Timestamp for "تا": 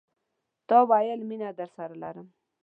0.67-0.77